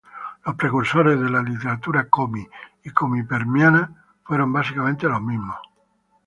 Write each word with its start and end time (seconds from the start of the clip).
Los 0.47 0.55
precursores 0.55 1.19
de 1.21 1.29
la 1.29 1.43
literatura 1.43 2.09
komi 2.09 2.43
y 2.83 2.89
komi-permiana 2.89 4.03
fueron 4.23 4.51
básicamente 4.51 5.07
los 5.07 5.21
mismos. 5.21 5.59